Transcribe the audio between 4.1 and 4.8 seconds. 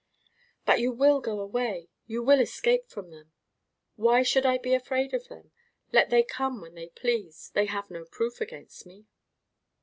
should I be